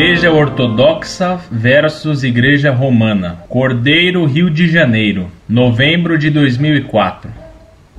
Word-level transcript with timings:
Igreja 0.00 0.32
Ortodoxa 0.32 1.38
versus 1.52 2.24
Igreja 2.24 2.70
Romana. 2.72 3.40
Cordeiro, 3.50 4.24
Rio 4.24 4.48
de 4.48 4.66
Janeiro, 4.66 5.30
novembro 5.46 6.16
de 6.16 6.30
2004. 6.30 7.30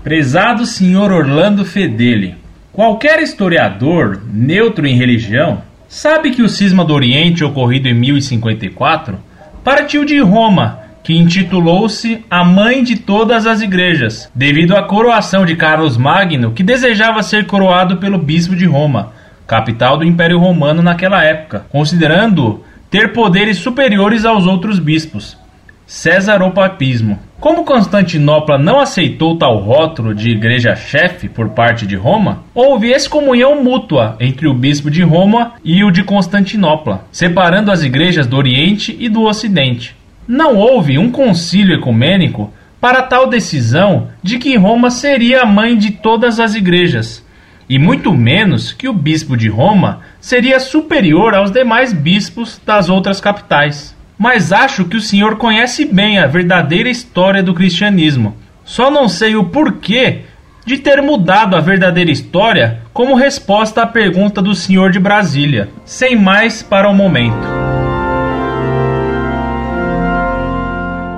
Prezado 0.04 0.66
senhor 0.66 1.12
Orlando 1.12 1.64
Fedeli, 1.64 2.34
qualquer 2.74 3.22
historiador 3.22 4.20
neutro 4.34 4.88
em 4.88 4.98
religião 4.98 5.62
sabe 5.88 6.32
que 6.32 6.42
o 6.42 6.50
cisma 6.50 6.84
do 6.84 6.92
Oriente 6.92 7.44
ocorrido 7.44 7.88
em 7.88 7.94
1054 7.94 9.20
partiu 9.64 10.04
de 10.04 10.20
Roma, 10.20 10.80
que 11.04 11.16
intitulou-se 11.16 12.26
a 12.28 12.44
mãe 12.44 12.84
de 12.84 12.96
todas 12.96 13.46
as 13.46 13.62
igrejas, 13.62 14.28
devido 14.34 14.76
à 14.76 14.82
coroação 14.82 15.46
de 15.46 15.56
Carlos 15.56 15.98
Magno, 15.98 16.52
que 16.52 16.64
desejava 16.64 17.22
ser 17.22 17.46
coroado 17.46 17.98
pelo 17.98 18.18
bispo 18.18 18.56
de 18.56 18.66
Roma 18.66 19.11
capital 19.52 19.98
do 19.98 20.06
Império 20.06 20.40
Romano 20.40 20.82
naquela 20.82 21.26
época, 21.26 21.66
considerando 21.70 22.64
ter 22.90 23.12
poderes 23.12 23.58
superiores 23.58 24.24
aos 24.24 24.48
outros 24.48 24.80
bispos. 24.80 25.38
César 25.86 26.42
o 26.42 26.52
papismo. 26.52 27.20
Como 27.38 27.66
Constantinopla 27.66 28.58
não 28.58 28.80
aceitou 28.80 29.38
tal 29.38 29.58
rótulo 29.58 30.16
de 30.16 30.30
igreja-chefe 30.30 31.28
por 31.28 31.50
parte 31.50 31.86
de 31.86 31.98
Roma, 31.98 32.46
houve 32.56 32.94
excomunhão 32.94 33.62
mútua 33.62 34.16
entre 34.22 34.48
o 34.48 34.54
bispo 34.54 34.90
de 34.90 35.04
Roma 35.04 35.56
e 35.66 35.84
o 35.84 35.92
de 35.92 36.02
Constantinopla, 36.02 37.04
separando 37.12 37.74
as 37.74 37.84
igrejas 37.84 38.26
do 38.26 38.38
Oriente 38.38 38.96
e 38.98 39.10
do 39.10 39.24
Ocidente. 39.24 39.98
Não 40.26 40.56
houve 40.56 40.98
um 40.98 41.12
concílio 41.12 41.76
ecumênico 41.76 42.54
para 42.80 43.02
tal 43.02 43.28
decisão 43.28 44.08
de 44.24 44.38
que 44.40 44.56
Roma 44.56 44.90
seria 44.90 45.42
a 45.42 45.46
mãe 45.46 45.78
de 45.78 45.92
todas 45.92 46.40
as 46.40 46.56
igrejas, 46.56 47.22
e 47.72 47.80
muito 47.80 48.12
menos 48.12 48.74
que 48.74 48.90
o 48.90 48.94
bispo 48.94 49.38
de 49.38 49.48
Roma 49.48 50.02
seria 50.20 50.60
superior 50.60 51.34
aos 51.34 51.52
demais 51.52 51.94
bispos 51.94 52.60
das 52.66 52.90
outras 52.90 53.22
capitais. 53.22 53.96
Mas 54.20 54.52
acho 54.52 54.84
que 54.84 54.98
o 54.98 55.02
senhor 55.02 55.38
conhece 55.38 55.86
bem 55.86 56.20
a 56.20 56.28
verdadeira 56.28 56.90
história 56.90 57.42
do 57.42 57.54
cristianismo. 57.54 58.36
Só 58.66 58.92
não 58.92 59.08
sei 59.08 59.38
o 59.38 59.46
porquê 59.46 60.24
de 60.66 60.80
ter 60.80 61.02
mudado 61.02 61.56
a 61.56 61.62
verdadeira 61.62 62.12
história 62.12 62.82
como 62.92 63.16
resposta 63.16 63.84
à 63.84 63.88
pergunta 63.88 64.42
do 64.42 64.54
senhor 64.54 64.92
de 64.92 65.00
Brasília. 65.00 65.70
Sem 65.86 66.18
mais 66.18 66.62
para 66.62 66.90
o 66.90 66.94
momento. 66.94 67.48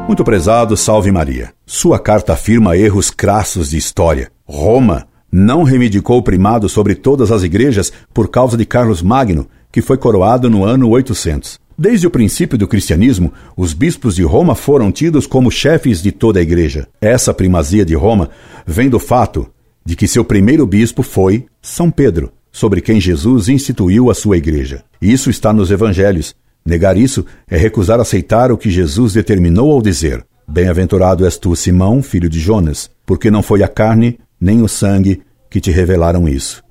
Muito 0.06 0.24
prezado, 0.24 0.78
salve 0.78 1.12
Maria. 1.12 1.50
Sua 1.66 1.98
carta 1.98 2.34
afirma 2.34 2.78
erros 2.78 3.10
crassos 3.10 3.72
de 3.72 3.78
história. 3.78 4.30
Roma 4.48 5.08
não 5.34 5.64
reivindicou 5.64 6.20
o 6.20 6.22
primado 6.22 6.70
sobre 6.70 6.94
todas 6.94 7.32
as 7.32 7.42
igrejas 7.42 7.92
por 8.14 8.30
causa 8.30 8.56
de 8.56 8.68
Carlos 8.68 9.02
Magno, 9.02 9.48
que 9.72 9.82
foi 9.82 9.98
coroado 9.98 10.48
no 10.48 10.64
ano 10.64 10.88
800. 10.90 11.60
Desde 11.76 12.06
o 12.06 12.12
princípio 12.12 12.56
do 12.56 12.68
cristianismo, 12.68 13.34
os 13.58 13.74
bispos 13.74 14.16
de 14.16 14.22
Roma 14.22 14.54
foram 14.54 14.92
tidos 14.92 15.26
como 15.26 15.50
chefes 15.50 16.04
de 16.04 16.12
toda 16.12 16.40
a 16.40 16.44
igreja. 16.44 16.88
Essa 17.02 17.34
primazia 17.34 17.84
de 17.84 17.96
Roma 17.96 18.30
vem 18.64 18.88
do 18.88 19.00
fato 19.00 19.48
de 19.84 19.96
que 19.96 20.08
seu 20.08 20.24
primeiro 20.24 20.68
bispo 20.68 21.02
foi 21.02 21.48
São 21.60 21.90
Pedro, 21.90 22.32
sobre 22.52 22.80
quem 22.80 23.02
Jesus 23.02 23.50
instituiu 23.50 24.12
a 24.12 24.14
sua 24.14 24.38
igreja. 24.38 24.84
Isso 25.02 25.32
está 25.32 25.52
nos 25.52 25.72
evangelhos. 25.72 26.36
Negar 26.64 26.96
isso 26.96 27.26
é 27.50 27.58
recusar 27.58 28.00
aceitar 28.00 28.52
o 28.52 28.58
que 28.58 28.70
Jesus 28.70 29.14
determinou 29.14 29.72
ao 29.72 29.82
dizer: 29.82 30.24
Bem-aventurado 30.48 31.26
és 31.26 31.38
tu, 31.38 31.56
Simão, 31.56 32.04
filho 32.04 32.30
de 32.30 32.40
Jonas, 32.40 32.92
porque 33.04 33.32
não 33.32 33.42
foi 33.42 33.64
a 33.64 33.68
carne 33.68 34.20
nem 34.40 34.62
o 34.62 34.68
sangue 34.68 35.22
que 35.50 35.62
te 35.62 35.72
revelaram 35.72 36.28
isso, 36.28 36.64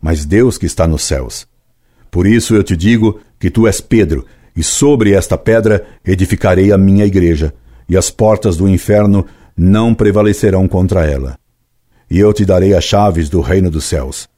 mas 0.00 0.24
Deus 0.24 0.58
que 0.58 0.66
está 0.66 0.86
nos 0.86 1.02
céus. 1.02 1.46
Por 2.10 2.26
isso 2.26 2.54
eu 2.54 2.62
te 2.62 2.76
digo 2.76 3.20
que 3.38 3.50
tu 3.50 3.66
és 3.66 3.80
Pedro, 3.80 4.24
e 4.56 4.62
sobre 4.62 5.12
esta 5.12 5.36
pedra 5.36 5.86
edificarei 6.04 6.72
a 6.72 6.78
minha 6.78 7.04
igreja, 7.04 7.52
e 7.88 7.96
as 7.96 8.10
portas 8.10 8.56
do 8.56 8.68
inferno 8.68 9.26
não 9.56 9.94
prevalecerão 9.94 10.66
contra 10.66 11.04
ela. 11.04 11.38
E 12.10 12.18
eu 12.18 12.32
te 12.32 12.44
darei 12.44 12.74
as 12.74 12.84
chaves 12.84 13.28
do 13.28 13.40
reino 13.40 13.70
dos 13.70 13.84
céus. 13.84 14.28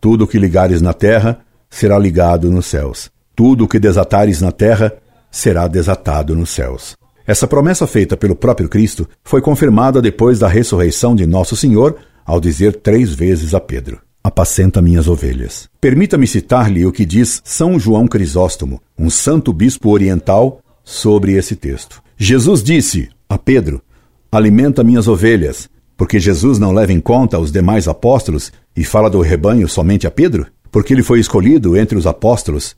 Tudo 0.00 0.24
o 0.24 0.26
que 0.26 0.38
ligares 0.38 0.82
na 0.82 0.92
terra 0.92 1.40
será 1.70 1.98
ligado 1.98 2.50
nos 2.50 2.66
céus. 2.66 3.10
Tudo 3.34 3.64
o 3.64 3.68
que 3.68 3.78
desatares 3.78 4.40
na 4.40 4.52
terra 4.52 4.92
será 5.30 5.66
desatado 5.66 6.34
nos 6.34 6.50
céus. 6.50 6.94
Essa 7.26 7.46
promessa 7.46 7.86
feita 7.86 8.16
pelo 8.16 8.34
próprio 8.34 8.68
Cristo 8.68 9.08
foi 9.22 9.40
confirmada 9.40 10.02
depois 10.02 10.38
da 10.38 10.48
ressurreição 10.48 11.14
de 11.14 11.26
Nosso 11.26 11.56
Senhor 11.56 11.96
ao 12.24 12.40
dizer 12.40 12.76
três 12.76 13.14
vezes 13.14 13.54
a 13.54 13.60
Pedro: 13.60 14.00
Apacenta 14.22 14.80
minhas 14.80 15.08
ovelhas. 15.08 15.68
Permita-me 15.80 16.26
citar-lhe 16.26 16.86
o 16.86 16.92
que 16.92 17.04
diz 17.04 17.42
São 17.44 17.78
João 17.78 18.06
Crisóstomo, 18.06 18.80
um 18.98 19.10
santo 19.10 19.52
bispo 19.52 19.90
oriental, 19.90 20.60
sobre 20.84 21.32
esse 21.32 21.56
texto. 21.56 22.02
Jesus 22.16 22.62
disse 22.62 23.08
a 23.28 23.36
Pedro: 23.36 23.82
Alimenta 24.30 24.84
minhas 24.84 25.08
ovelhas, 25.08 25.68
porque 25.96 26.18
Jesus 26.18 26.58
não 26.58 26.72
leva 26.72 26.92
em 26.92 27.00
conta 27.00 27.38
os 27.38 27.52
demais 27.52 27.88
apóstolos 27.88 28.52
e 28.76 28.84
fala 28.84 29.10
do 29.10 29.20
rebanho 29.20 29.68
somente 29.68 30.06
a 30.06 30.10
Pedro? 30.10 30.46
Porque 30.70 30.92
ele 30.94 31.02
foi 31.02 31.20
escolhido 31.20 31.76
entre 31.76 31.98
os 31.98 32.06
apóstolos. 32.06 32.74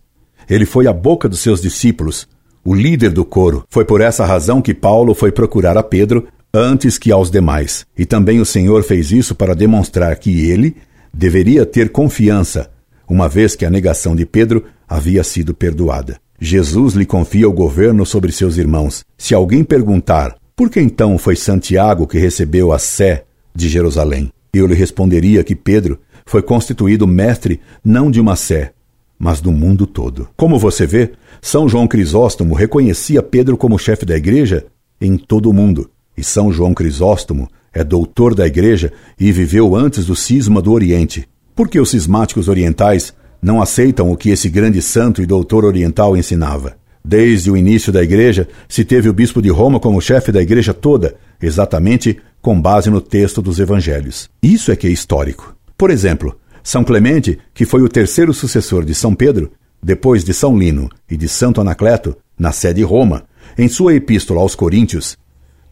Ele 0.49 0.67
foi 0.67 0.87
a 0.87 0.93
boca 0.93 1.29
dos 1.29 1.41
seus 1.41 1.61
discípulos, 1.61 2.29
o 2.65 2.75
líder 2.75 3.11
do 3.11 3.25
coro. 3.25 3.65
Foi 3.71 3.85
por 3.85 4.01
essa 4.01 4.25
razão 4.25 4.61
que 4.61 4.75
Paulo 4.75 5.15
foi 5.15 5.31
procurar 5.31 5.77
a 5.77 5.83
Pedro 5.83 6.27
antes 6.55 6.97
que 6.97 7.11
aos 7.11 7.31
demais. 7.31 7.85
E 7.99 8.07
também 8.07 8.41
o 8.41 8.45
Senhor 8.45 8.85
fez 8.85 9.11
isso 9.11 9.35
para 9.35 9.55
demonstrar 9.55 10.17
que 10.17 10.49
ele 10.49 10.77
deveria 11.13 11.67
ter 11.67 11.91
confiança, 11.91 12.71
uma 13.09 13.29
vez 13.29 13.57
que 13.57 13.65
a 13.65 13.71
negação 13.71 14.15
de 14.15 14.25
Pedro 14.25 14.65
havia 14.89 15.25
sido 15.25 15.53
perdoada. 15.53 16.17
Jesus 16.41 16.95
lhe 16.95 17.05
confia 17.05 17.49
o 17.49 17.53
governo 17.53 18.07
sobre 18.07 18.31
seus 18.31 18.57
irmãos. 18.57 19.05
Se 19.19 19.35
alguém 19.35 19.65
perguntar, 19.65 20.37
por 20.55 20.71
que 20.71 20.81
então 20.81 21.19
foi 21.19 21.35
Santiago 21.35 22.07
que 22.07 22.19
recebeu 22.19 22.73
a 22.73 22.79
sé 22.79 23.25
de 23.55 23.69
Jerusalém? 23.69 24.31
Eu 24.53 24.67
lhe 24.67 24.75
responderia 24.75 25.43
que 25.43 25.57
Pedro 25.57 25.99
foi 26.25 26.43
constituído 26.43 27.07
mestre 27.07 27.61
não 27.85 28.11
de 28.11 28.21
uma 28.21 28.37
sé, 28.37 28.73
mas 29.19 29.41
do 29.41 29.53
mundo 29.53 29.87
todo. 29.87 30.29
Como 30.37 30.59
você 30.59 30.87
vê, 30.87 31.13
São 31.41 31.69
João 31.69 31.87
Crisóstomo 31.87 32.55
reconhecia 32.55 33.23
Pedro 33.23 33.57
como 33.57 33.79
chefe 33.79 34.05
da 34.05 34.17
igreja 34.17 34.67
em 35.01 35.17
todo 35.17 35.51
o 35.51 35.53
mundo. 35.53 35.91
E 36.17 36.23
São 36.23 36.53
João 36.53 36.73
Crisóstomo 36.73 37.49
é 37.73 37.83
doutor 37.83 38.35
da 38.35 38.47
Igreja 38.47 38.93
e 39.19 39.33
viveu 39.33 39.75
antes 39.75 40.07
do 40.07 40.15
cisma 40.15 40.63
do 40.63 40.73
Oriente. 40.73 41.29
Por 41.55 41.69
que 41.69 41.81
os 41.81 41.91
cismáticos 41.91 42.49
orientais 42.49 43.13
não 43.43 43.61
aceitam 43.61 44.11
o 44.11 44.17
que 44.17 44.31
esse 44.31 44.49
grande 44.49 44.81
santo 44.81 45.21
e 45.23 45.27
doutor 45.27 45.65
oriental 45.65 46.17
ensinava? 46.17 46.77
Desde 47.05 47.51
o 47.51 47.57
início 47.57 47.93
da 47.93 48.03
Igreja, 48.03 48.49
se 48.69 48.85
teve 48.85 49.09
o 49.09 49.13
bispo 49.13 49.43
de 49.43 49.51
Roma 49.51 49.79
como 49.79 50.01
chefe 50.01 50.33
da 50.33 50.41
Igreja 50.41 50.73
toda, 50.73 51.17
exatamente 51.43 52.19
com 52.41 52.59
base 52.59 52.89
no 52.89 53.01
texto 53.01 53.43
dos 53.43 53.59
Evangelhos. 53.59 54.31
Isso 54.43 54.73
é 54.73 54.77
que 54.77 54.87
é 54.87 54.91
histórico. 54.91 55.55
Por 55.77 55.91
exemplo, 55.91 56.35
São 56.63 56.83
Clemente, 56.83 57.39
que 57.53 57.67
foi 57.67 57.83
o 57.83 57.89
terceiro 57.89 58.33
sucessor 58.33 58.85
de 58.85 58.95
São 58.95 59.15
Pedro, 59.15 59.53
depois 59.83 60.25
de 60.25 60.33
São 60.33 60.57
Lino 60.57 60.89
e 61.11 61.17
de 61.17 61.29
Santo 61.29 61.61
Anacleto, 61.61 62.17
na 62.39 62.53
sede 62.53 62.77
de 62.77 62.83
Roma, 62.83 63.25
em 63.59 63.69
sua 63.69 63.95
epístola 63.95 64.41
aos 64.41 64.55
Coríntios, 64.55 65.19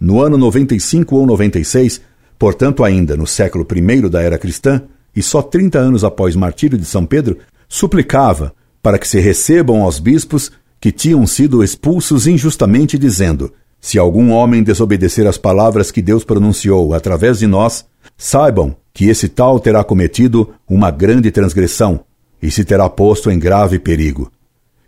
no 0.02 0.20
ano 0.20 0.36
95 0.36 1.14
ou 1.14 1.24
96, 1.24 2.00
portanto 2.36 2.82
ainda 2.82 3.16
no 3.16 3.24
século 3.24 3.64
I 3.72 4.08
da 4.08 4.20
era 4.20 4.36
cristã, 4.36 4.82
e 5.14 5.22
só 5.22 5.40
30 5.40 5.78
anos 5.78 6.02
após 6.02 6.34
o 6.34 6.40
martírio 6.40 6.76
de 6.76 6.84
São 6.84 7.06
Pedro, 7.06 7.38
suplicava 7.68 8.52
para 8.82 8.98
que 8.98 9.06
se 9.06 9.20
recebam 9.20 9.84
aos 9.84 10.00
bispos 10.00 10.50
que 10.80 10.90
tinham 10.90 11.24
sido 11.24 11.62
expulsos 11.62 12.26
injustamente, 12.26 12.98
dizendo: 12.98 13.52
Se 13.80 13.96
algum 13.96 14.32
homem 14.32 14.64
desobedecer 14.64 15.24
as 15.24 15.38
palavras 15.38 15.92
que 15.92 16.02
Deus 16.02 16.24
pronunciou 16.24 16.94
através 16.94 17.38
de 17.38 17.46
nós, 17.46 17.84
saibam 18.18 18.74
que 18.92 19.08
esse 19.08 19.28
tal 19.28 19.60
terá 19.60 19.84
cometido 19.84 20.52
uma 20.68 20.90
grande 20.90 21.30
transgressão 21.30 22.00
e 22.42 22.50
se 22.50 22.64
terá 22.64 22.88
posto 22.88 23.30
em 23.30 23.38
grave 23.38 23.78
perigo. 23.78 24.32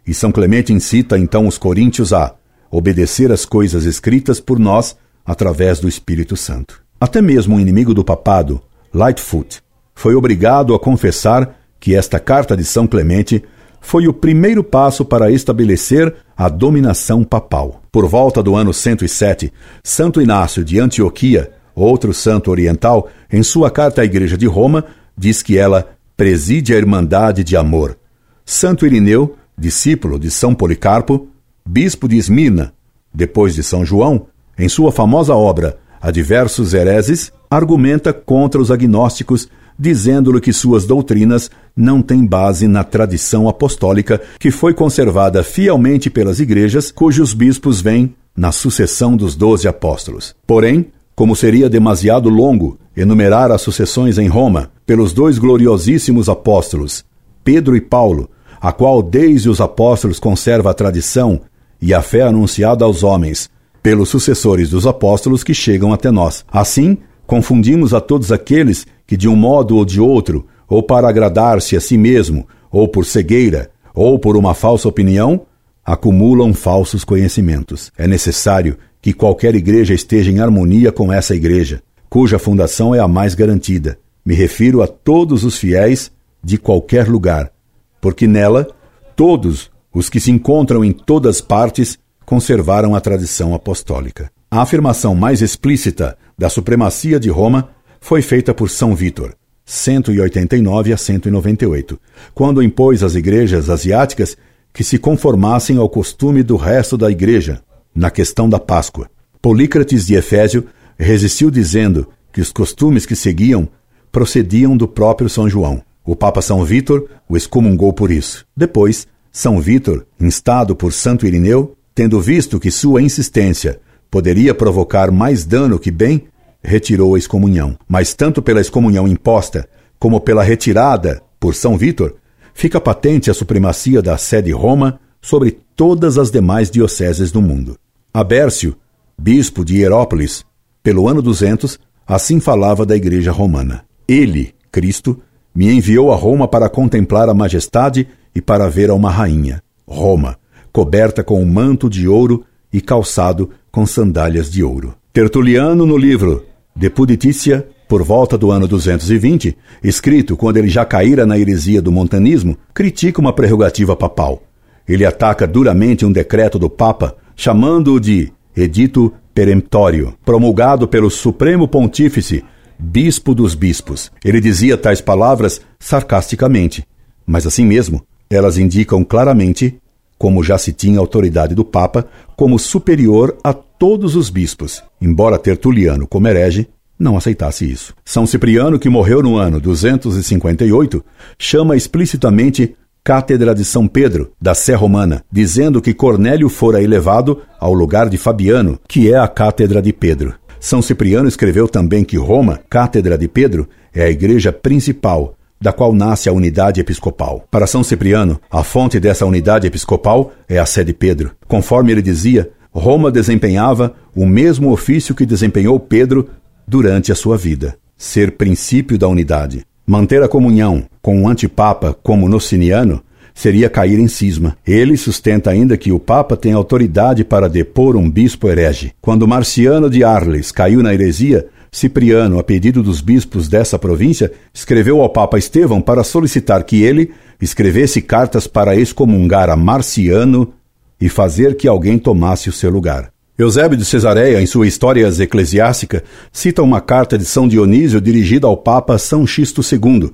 E 0.05 0.13
São 0.13 0.33
Clemente 0.33 0.73
incita 0.73 1.17
então 1.17 1.47
os 1.47 1.57
coríntios 1.57 2.13
a 2.13 2.35
obedecer 2.69 3.31
às 3.31 3.45
coisas 3.45 3.85
escritas 3.85 4.41
por 4.41 4.59
nós 4.59 4.97
através 5.25 5.81
do 5.81 5.89
Espírito 5.89 6.37
Santo. 6.37 6.83
Até 7.01 7.21
mesmo 7.21 7.57
o 7.57 7.61
inimigo 7.61 7.95
do 7.95 8.05
papado, 8.05 8.61
Lightfoot, 8.93 9.61
foi 9.95 10.15
obrigado 10.15 10.75
a 10.75 10.79
confessar 10.79 11.57
que 11.81 11.95
esta 11.95 12.19
carta 12.19 12.57
de 12.57 12.65
São 12.65 12.87
Clemente 12.87 13.43
foi 13.81 14.09
o 14.09 14.13
primeiro 14.13 14.65
passo 14.65 15.05
para 15.05 15.31
estabelecer 15.31 16.15
a 16.37 16.49
dominação 16.49 17.23
papal. 17.23 17.83
Por 17.93 18.09
volta 18.09 18.43
do 18.43 18.57
ano 18.57 18.73
107, 18.73 19.53
Santo 19.83 20.21
Inácio 20.21 20.65
de 20.65 20.81
Antioquia, 20.81 21.53
outro 21.75 22.15
santo 22.15 22.51
oriental, 22.51 23.09
em 23.31 23.43
sua 23.43 23.71
carta 23.71 24.01
à 24.01 24.05
Igreja 24.05 24.39
de 24.39 24.47
Roma, 24.47 24.87
diz 25.17 25.43
que 25.43 25.59
ela 25.59 25.95
preside 26.17 26.73
a 26.73 26.77
irmandade 26.79 27.45
de 27.45 27.57
amor. 27.57 27.99
Santo 28.45 28.87
Irineu, 28.87 29.37
discípulo 29.57 30.19
de 30.19 30.31
São 30.31 30.55
Policarpo, 30.55 31.29
bispo 31.65 32.09
de 32.09 32.17
Esmirna, 32.17 32.73
depois 33.13 33.55
de 33.55 33.63
São 33.63 33.85
João, 33.85 34.27
em 34.59 34.69
sua 34.69 34.93
famosa 34.93 35.35
obra 35.35 35.79
Adversos 36.05 36.75
Hereses, 36.75 37.33
argumenta 37.51 38.13
contra 38.13 38.61
os 38.61 38.71
agnósticos, 38.71 39.49
dizendo-lhe 39.79 40.39
que 40.39 40.53
suas 40.53 40.85
doutrinas 40.85 41.51
não 41.75 42.03
têm 42.03 42.27
base 42.27 42.69
na 42.69 42.85
tradição 42.85 43.49
apostólica 43.49 44.21
que 44.39 44.51
foi 44.51 44.75
conservada 44.75 45.43
fielmente 45.43 46.11
pelas 46.11 46.41
igrejas 46.41 46.93
cujos 46.93 47.33
bispos 47.33 47.81
vêm 47.81 48.15
na 48.37 48.53
sucessão 48.53 49.17
dos 49.17 49.35
doze 49.35 49.67
apóstolos. 49.67 50.35
Porém, 50.47 50.93
como 51.17 51.35
seria 51.35 51.71
demasiado 51.71 52.29
longo 52.29 52.79
enumerar 52.95 53.51
as 53.51 53.63
sucessões 53.63 54.19
em 54.19 54.29
Roma 54.29 54.71
pelos 54.85 55.15
dois 55.15 55.39
gloriosíssimos 55.39 56.29
apóstolos, 56.29 57.03
Pedro 57.43 57.75
e 57.77 57.81
Paulo, 57.81 58.29
a 58.61 58.73
qual 58.73 59.03
desde 59.03 59.49
os 59.49 59.61
apóstolos 59.61 60.19
conserva 60.19 60.71
a 60.71 60.75
tradição 60.75 61.41
e 61.81 61.95
a 61.95 62.03
fé 62.03 62.23
anunciada 62.23 62.85
aos 62.85 63.03
homens, 63.03 63.49
pelos 63.85 64.09
sucessores 64.09 64.71
dos 64.71 64.87
apóstolos 64.87 65.45
que 65.45 65.53
chegam 65.53 65.93
até 65.93 66.11
nós. 66.11 66.43
Assim, 66.51 66.97
confundimos 67.27 67.93
a 67.93 68.01
todos 68.01 68.33
aqueles 68.33 68.87
que, 69.07 69.15
de 69.15 69.29
um 69.29 69.37
modo 69.37 69.77
ou 69.77 69.85
de 69.85 70.01
outro, 70.01 70.47
ou 70.67 70.83
para 70.83 71.07
agradar-se 71.07 71.77
a 71.77 71.81
si 71.83 71.99
mesmo, 71.99 72.49
ou 72.73 72.89
por 72.89 73.05
cegueira, 73.05 73.71
ou 73.95 74.19
por 74.19 74.39
uma 74.39 74.55
falsa 74.55 74.89
opinião, 74.89 75.43
acumulam 75.85 76.55
falsos 76.55 77.05
conhecimentos. 77.05 77.93
É 77.99 78.09
necessário 78.09 78.79
que 79.03 79.13
qualquer 79.13 79.55
igreja 79.55 79.93
esteja 79.93 80.31
em 80.31 80.41
harmonia 80.41 80.91
com 80.91 81.13
essa 81.13 81.35
igreja, 81.35 81.83
cuja 82.09 82.39
fundação 82.39 82.95
é 82.95 83.01
a 83.01 83.07
mais 83.07 83.35
garantida. 83.35 83.99
Me 84.25 84.35
refiro 84.35 84.81
a 84.81 84.87
todos 84.87 85.45
os 85.45 85.59
fiéis 85.59 86.11
de 86.43 86.57
qualquer 86.57 87.07
lugar, 87.07 87.53
porque 88.01 88.27
nela 88.27 88.67
todos 89.15 89.71
os 89.93 90.09
que 90.09 90.19
se 90.19 90.31
encontram 90.31 90.83
em 90.83 90.91
todas 90.91 91.43
partes 91.43 91.99
conservaram 92.25 92.95
a 92.95 93.01
tradição 93.01 93.55
apostólica. 93.55 94.31
A 94.51 94.63
afirmação 94.63 95.15
mais 95.15 95.43
explícita 95.43 96.17
da 96.39 96.49
supremacia 96.49 97.19
de 97.19 97.29
Roma 97.29 97.71
foi 98.01 98.23
feita 98.23 98.53
por 98.55 98.71
São 98.71 98.95
Vítor, 98.95 99.35
189 99.65 100.93
a 100.93 100.97
198, 100.97 101.99
quando 102.35 102.63
impôs 102.63 103.03
às 103.03 103.15
igrejas 103.15 103.71
asiáticas 103.71 104.37
que 104.73 104.85
se 104.85 104.99
conformassem 104.99 105.79
ao 105.79 105.89
costume 105.89 106.43
do 106.43 106.57
resto 106.57 106.97
da 106.97 107.11
igreja 107.11 107.63
na 107.95 108.11
questão 108.11 108.49
da 108.49 108.59
Páscoa. 108.59 109.09
Polícrates 109.41 110.07
de 110.07 110.15
Efésio 110.15 110.67
resistiu 110.99 111.51
dizendo 111.51 112.09
que 112.33 112.41
os 112.41 112.51
costumes 112.51 113.07
que 113.07 113.15
seguiam 113.15 113.69
procediam 114.11 114.77
do 114.77 114.89
próprio 114.89 115.29
São 115.29 115.49
João. 115.49 115.83
O 116.05 116.15
Papa 116.15 116.43
São 116.43 116.65
Vítor 116.65 117.09
o 117.29 117.37
excomungou 117.37 117.93
por 117.93 118.11
isso. 118.11 118.45
Depois, 118.57 119.07
São 119.33 119.61
Vítor, 119.61 120.07
instado 120.21 120.77
por 120.77 120.93
Santo 120.93 121.27
Irineu, 121.27 121.77
tendo 121.95 122.21
visto 122.21 122.59
que 122.59 122.71
sua 122.71 123.01
insistência 123.01 123.81
poderia 124.11 124.55
provocar 124.55 125.11
mais 125.11 125.45
dano 125.45 125.79
que 125.79 125.91
bem, 125.91 126.25
retirou 126.63 127.15
a 127.15 127.19
excomunhão. 127.19 127.77
Mas 127.89 128.15
tanto 128.15 128.43
pela 128.43 128.61
excomunhão 128.61 129.07
imposta 129.07 129.69
como 129.99 130.21
pela 130.21 130.43
retirada 130.43 131.23
por 131.39 131.55
São 131.55 131.77
Vítor, 131.77 132.17
fica 132.53 132.81
patente 132.81 133.31
a 133.31 133.35
supremacia 133.35 134.01
da 134.01 134.17
sede 134.17 134.53
Roma 134.53 135.01
sobre 135.21 135.59
todas 135.77 136.19
as 136.19 136.31
demais 136.31 136.71
dioceses 136.71 137.31
do 137.31 137.41
mundo. 137.41 137.77
Abércio, 138.13 138.77
bispo 139.19 139.65
de 139.65 139.79
Hierópolis, 139.79 140.45
pelo 140.83 141.09
ano 141.09 141.23
200, 141.23 141.79
assim 142.07 142.41
falava 142.41 142.85
da 142.85 142.95
Igreja 142.95 143.33
Romana. 143.33 143.85
Ele, 144.07 144.55
Cristo, 144.71 145.21
me 145.55 145.71
enviou 145.71 146.13
a 146.13 146.17
Roma 146.17 146.47
para 146.47 146.69
contemplar 146.69 147.29
a 147.29 147.35
majestade 147.35 148.07
e 148.35 148.41
para 148.41 148.69
ver 148.69 148.91
a 148.91 148.95
uma 148.95 149.11
rainha. 149.11 149.63
Roma, 149.87 150.37
coberta 150.75 151.23
com 151.23 151.41
um 151.41 151.47
manto 151.47 151.89
de 151.89 152.09
ouro 152.09 152.45
e 152.73 152.81
calçado 152.81 153.49
com 153.71 153.87
sandálias 153.87 154.51
de 154.51 154.65
ouro. 154.65 154.93
Tertuliano, 155.13 155.87
no 155.87 155.97
livro 155.97 156.45
De 156.75 156.91
Puditicia, 156.91 157.65
por 157.89 158.03
volta 158.03 158.37
do 158.37 158.51
ano 158.51 158.67
220, 158.67 159.57
escrito 159.85 160.37
quando 160.37 160.57
ele 160.57 160.67
já 160.67 160.85
caíra 160.85 161.25
na 161.25 161.39
heresia 161.39 161.81
do 161.81 161.93
montanismo, 161.93 162.59
critica 162.75 163.21
uma 163.21 163.33
prerrogativa 163.33 163.95
papal. 163.95 164.43
Ele 164.89 165.07
ataca 165.07 165.47
duramente 165.47 166.05
um 166.05 166.11
decreto 166.11 166.59
do 166.59 166.69
Papa, 166.69 167.17
chamando-o 167.37 168.01
de 168.01 168.33
Edito 168.57 169.15
Peremptório, 169.33 170.13
promulgado 170.25 170.89
pelo 170.89 171.09
Supremo 171.09 171.69
Pontífice, 171.69 172.43
Bispo 172.77 173.33
dos 173.33 173.55
Bispos. 173.55 174.11
Ele 174.25 174.41
dizia 174.41 174.77
tais 174.77 175.01
palavras 175.01 175.61
sarcasticamente, 175.79 176.85
mas 177.25 177.47
assim 177.47 177.65
mesmo, 177.65 178.05
elas 178.29 178.59
indicam 178.59 179.05
claramente 179.05 179.79
como 180.19 180.43
já 180.43 180.59
se 180.59 180.73
tinha 180.73 180.99
autoridade 180.99 181.55
do 181.55 181.65
Papa, 181.65 182.07
como 182.37 182.59
superior 182.59 183.37
a 183.43 183.53
todos 183.53 184.17
os 184.17 184.31
bispos, 184.31 184.83
embora 185.01 185.39
Tertuliano, 185.39 186.07
como 186.07 186.29
herege, 186.29 186.69
não 186.99 187.17
aceitasse 187.17 187.71
isso. 187.71 187.95
São 188.05 188.27
Cipriano, 188.27 188.79
que 188.79 188.89
morreu 188.89 189.23
no 189.23 189.37
ano 189.37 189.61
258, 189.61 191.05
chama 191.39 191.77
explicitamente 191.77 192.75
Cátedra 193.03 193.55
de 193.55 193.65
São 193.65 193.87
Pedro, 193.87 194.33
da 194.41 194.55
Sé 194.55 194.75
Romana, 194.75 195.23
dizendo 195.31 195.83
que 195.83 195.93
Cornélio 195.93 196.49
fora 196.49 196.83
elevado 196.83 197.43
ao 197.61 197.75
lugar 197.75 198.09
de 198.09 198.17
Fabiano, 198.17 198.79
que 198.89 199.13
é 199.13 199.19
a 199.19 199.29
Cátedra 199.29 199.83
de 199.83 199.93
Pedro. 199.93 200.35
São 200.59 200.81
Cipriano 200.81 201.29
escreveu 201.29 201.69
também 201.69 202.03
que 202.03 202.17
Roma, 202.17 202.61
Cátedra 202.71 203.19
de 203.19 203.29
Pedro, 203.29 203.69
é 203.93 204.05
a 204.05 204.11
igreja 204.11 204.51
principal, 204.51 205.37
da 205.61 205.73
qual 205.73 205.93
nasce 205.93 206.29
a 206.29 206.33
unidade 206.33 206.81
episcopal. 206.81 207.45
Para 207.51 207.67
São 207.67 207.83
Cipriano, 207.83 208.41
a 208.51 208.63
fonte 208.63 209.01
dessa 209.01 209.25
unidade 209.25 209.67
episcopal 209.67 210.33
é 210.49 210.59
a 210.59 210.67
sede 210.67 210.93
Pedro. 210.93 211.33
Conforme 211.47 211.93
ele 211.93 212.03
dizia, 212.03 212.51
Roma 212.73 213.11
desempenhava 213.11 213.95
o 214.15 214.27
mesmo 214.27 214.71
ofício 214.71 215.15
que 215.15 215.25
desempenhou 215.25 215.79
Pedro 215.79 216.29
durante 216.67 217.13
a 217.13 217.15
sua 217.15 217.37
vida: 217.37 217.77
ser 217.97 218.33
princípio 218.33 218.99
da 218.99 219.09
unidade. 219.09 219.65
Manter 219.87 220.23
a 220.23 220.29
comunhão 220.29 220.85
com 221.01 221.17
um 221.17 221.29
antipapa 221.29 221.97
como 222.03 222.29
Nociniano 222.29 223.03
seria 223.35 223.69
cair 223.69 223.99
em 223.99 224.09
cisma. 224.09 224.57
Ele 224.67 224.97
sustenta 224.97 225.51
ainda 225.51 225.77
que 225.77 225.93
o 225.93 225.99
Papa 225.99 226.37
tem 226.37 226.53
autoridade 226.53 227.25
para 227.25 227.49
depor 227.49 227.97
um 227.97 228.09
bispo 228.09 228.49
herege. 228.49 228.93
Quando 229.01 229.29
Marciano 229.29 229.91
de 229.91 230.05
Arles 230.05 230.53
caiu 230.53 230.83
na 230.83 230.95
heresia, 230.95 231.49
Cipriano, 231.75 232.39
a 232.39 232.45
pedido 232.45 232.85
dos 232.85 233.01
bispos 233.01 233.49
dessa 233.49 233.77
província, 233.77 234.31
escreveu 234.55 235.01
ao 235.01 235.09
Papa 235.09 235.37
Estevão 235.37 235.81
para 235.81 236.05
solicitar 236.05 236.63
que 236.63 236.85
ele 236.85 237.11
escrevesse 237.43 238.01
cartas 238.01 238.47
para 238.47 238.77
excomungar 238.77 239.51
a 239.51 239.57
Marciano 239.57 240.55
e 241.01 241.09
fazer 241.09 241.57
que 241.57 241.67
alguém 241.67 241.99
tomasse 241.99 242.49
o 242.49 242.53
seu 242.53 242.71
lugar. 242.71 243.11
Eusébio 243.37 243.77
de 243.77 243.85
Cesareia, 243.85 244.41
em 244.41 244.47
sua 244.47 244.69
Histórias 244.69 245.19
Eclesiástica, 245.19 246.05
cita 246.33 246.63
uma 246.63 246.81
carta 246.81 247.19
de 247.19 247.25
São 247.25 247.49
Dionísio 247.49 248.01
dirigida 248.01 248.47
ao 248.47 248.57
Papa 248.57 248.97
São 248.97 249.27
Xisto 249.27 249.61
II, 249.61 250.13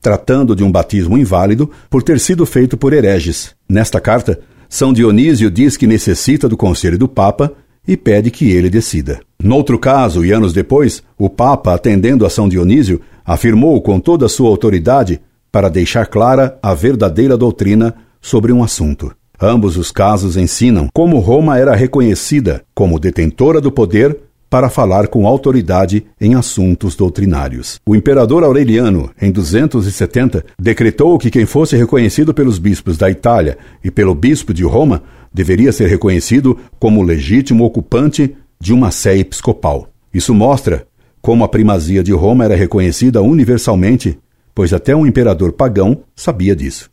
tratando 0.00 0.54
de 0.54 0.62
um 0.62 0.70
batismo 0.70 1.18
inválido 1.18 1.68
por 1.90 2.04
ter 2.04 2.20
sido 2.20 2.46
feito 2.46 2.76
por 2.76 2.92
hereges. 2.92 3.56
Nesta 3.68 4.00
carta, 4.00 4.38
São 4.68 4.92
Dionísio 4.92 5.50
diz 5.50 5.76
que 5.76 5.88
necessita 5.88 6.48
do 6.48 6.56
conselho 6.56 6.96
do 6.96 7.08
Papa 7.08 7.52
e 7.86 7.96
pede 7.96 8.30
que 8.30 8.50
ele 8.50 8.70
decida. 8.70 9.20
Noutro 9.42 9.78
caso, 9.78 10.24
e 10.24 10.32
anos 10.32 10.52
depois, 10.52 11.02
o 11.18 11.28
Papa, 11.28 11.74
atendendo 11.74 12.24
a 12.24 12.30
São 12.30 12.48
Dionísio, 12.48 13.00
afirmou 13.24 13.80
com 13.82 13.98
toda 13.98 14.26
a 14.26 14.28
sua 14.28 14.48
autoridade 14.48 15.20
para 15.50 15.68
deixar 15.68 16.06
clara 16.06 16.58
a 16.62 16.74
verdadeira 16.74 17.36
doutrina 17.36 17.94
sobre 18.20 18.52
um 18.52 18.62
assunto. 18.62 19.12
Ambos 19.40 19.76
os 19.76 19.90
casos 19.90 20.36
ensinam 20.36 20.88
como 20.94 21.18
Roma 21.18 21.58
era 21.58 21.74
reconhecida 21.74 22.62
como 22.74 23.00
detentora 23.00 23.60
do 23.60 23.72
poder 23.72 24.16
para 24.48 24.68
falar 24.68 25.08
com 25.08 25.26
autoridade 25.26 26.04
em 26.20 26.34
assuntos 26.34 26.94
doutrinários. 26.94 27.80
O 27.86 27.96
imperador 27.96 28.44
Aureliano, 28.44 29.10
em 29.20 29.32
270, 29.32 30.44
decretou 30.60 31.18
que 31.18 31.30
quem 31.30 31.46
fosse 31.46 31.74
reconhecido 31.74 32.34
pelos 32.34 32.58
bispos 32.58 32.98
da 32.98 33.10
Itália 33.10 33.56
e 33.82 33.90
pelo 33.90 34.14
bispo 34.14 34.52
de 34.52 34.62
Roma 34.62 35.02
deveria 35.32 35.72
ser 35.72 35.88
reconhecido 35.88 36.58
como 36.78 37.02
legítimo 37.02 37.64
ocupante 37.64 38.36
de 38.60 38.72
uma 38.72 38.90
sé 38.90 39.16
episcopal. 39.18 39.88
Isso 40.12 40.34
mostra 40.34 40.86
como 41.20 41.44
a 41.44 41.48
primazia 41.48 42.02
de 42.02 42.12
Roma 42.12 42.44
era 42.44 42.56
reconhecida 42.56 43.22
universalmente, 43.22 44.18
pois 44.54 44.72
até 44.72 44.94
um 44.94 45.06
imperador 45.06 45.52
pagão 45.52 46.02
sabia 46.14 46.54
disso. 46.54 46.90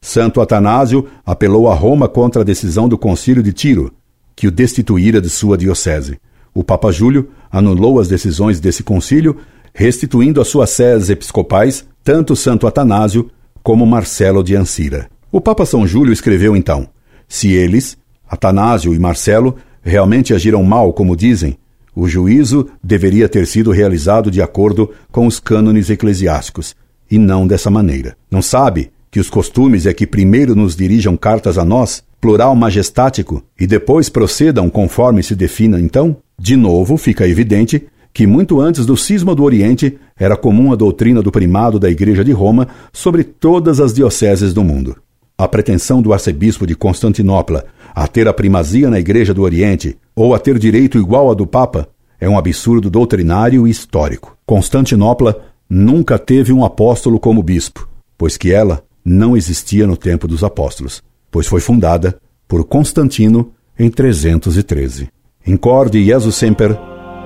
Santo 0.00 0.40
Atanásio 0.40 1.06
apelou 1.24 1.70
a 1.70 1.74
Roma 1.74 2.08
contra 2.08 2.42
a 2.42 2.44
decisão 2.44 2.88
do 2.88 2.98
Concílio 2.98 3.42
de 3.42 3.52
Tiro, 3.52 3.92
que 4.34 4.46
o 4.46 4.50
destituíra 4.50 5.20
de 5.20 5.30
sua 5.30 5.56
diocese. 5.56 6.18
O 6.54 6.62
Papa 6.62 6.90
Júlio 6.90 7.30
anulou 7.50 7.98
as 7.98 8.08
decisões 8.08 8.60
desse 8.60 8.82
concílio, 8.82 9.38
restituindo 9.72 10.40
às 10.40 10.48
suas 10.48 10.70
sés 10.70 11.08
episcopais 11.08 11.86
tanto 12.04 12.36
Santo 12.36 12.66
Atanásio 12.66 13.30
como 13.62 13.86
Marcelo 13.86 14.42
de 14.42 14.56
Ancira. 14.56 15.08
O 15.30 15.40
Papa 15.40 15.64
São 15.64 15.86
Júlio 15.86 16.12
escreveu 16.12 16.54
então: 16.56 16.88
se 17.32 17.50
eles, 17.50 17.96
Atanásio 18.28 18.92
e 18.92 18.98
Marcelo, 18.98 19.56
realmente 19.82 20.34
agiram 20.34 20.62
mal, 20.62 20.92
como 20.92 21.16
dizem, 21.16 21.56
o 21.96 22.06
juízo 22.06 22.68
deveria 22.84 23.26
ter 23.26 23.46
sido 23.46 23.70
realizado 23.70 24.30
de 24.30 24.42
acordo 24.42 24.90
com 25.10 25.26
os 25.26 25.40
cânones 25.40 25.88
eclesiásticos, 25.88 26.76
e 27.10 27.16
não 27.16 27.46
dessa 27.46 27.70
maneira. 27.70 28.18
Não 28.30 28.42
sabe 28.42 28.90
que 29.10 29.18
os 29.18 29.30
costumes 29.30 29.86
é 29.86 29.94
que 29.94 30.06
primeiro 30.06 30.54
nos 30.54 30.76
dirijam 30.76 31.16
cartas 31.16 31.56
a 31.56 31.64
nós, 31.64 32.04
plural 32.20 32.54
majestático, 32.54 33.42
e 33.58 33.66
depois 33.66 34.10
procedam 34.10 34.68
conforme 34.68 35.22
se 35.22 35.34
defina 35.34 35.80
então? 35.80 36.18
De 36.38 36.54
novo, 36.54 36.98
fica 36.98 37.26
evidente 37.26 37.86
que 38.12 38.26
muito 38.26 38.60
antes 38.60 38.84
do 38.84 38.94
cisma 38.94 39.34
do 39.34 39.42
Oriente 39.42 39.98
era 40.18 40.36
comum 40.36 40.70
a 40.70 40.76
doutrina 40.76 41.22
do 41.22 41.32
primado 41.32 41.78
da 41.78 41.88
Igreja 41.88 42.22
de 42.22 42.32
Roma 42.32 42.68
sobre 42.92 43.24
todas 43.24 43.80
as 43.80 43.94
dioceses 43.94 44.52
do 44.52 44.62
mundo. 44.62 44.96
A 45.42 45.48
pretensão 45.48 46.00
do 46.00 46.12
arcebispo 46.12 46.64
de 46.64 46.76
Constantinopla 46.76 47.64
a 47.92 48.06
ter 48.06 48.28
a 48.28 48.32
primazia 48.32 48.88
na 48.88 49.00
Igreja 49.00 49.34
do 49.34 49.42
Oriente 49.42 49.98
ou 50.14 50.36
a 50.36 50.38
ter 50.38 50.56
direito 50.56 50.96
igual 50.98 51.26
ao 51.26 51.34
do 51.34 51.48
Papa 51.48 51.88
é 52.20 52.28
um 52.28 52.38
absurdo 52.38 52.88
doutrinário 52.88 53.66
e 53.66 53.70
histórico. 53.72 54.36
Constantinopla 54.46 55.44
nunca 55.68 56.16
teve 56.16 56.52
um 56.52 56.64
apóstolo 56.64 57.18
como 57.18 57.42
bispo, 57.42 57.88
pois 58.16 58.36
que 58.36 58.52
ela 58.52 58.84
não 59.04 59.36
existia 59.36 59.84
no 59.84 59.96
tempo 59.96 60.28
dos 60.28 60.44
apóstolos, 60.44 61.02
pois 61.28 61.48
foi 61.48 61.60
fundada 61.60 62.16
por 62.46 62.62
Constantino 62.62 63.50
em 63.76 63.90
313. 63.90 65.08
Incorde 65.44 66.04
Jesus 66.04 66.36
Semper, 66.36 66.78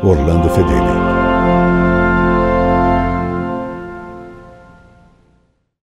Orlando 0.03 0.49
Fedeli. 0.49 1.06